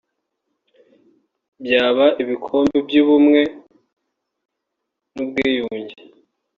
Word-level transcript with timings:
byaba 1.63 2.05
ibikombe 2.21 2.77
by’ubumwe 2.87 3.41
n’ubwiyunge 5.13 5.97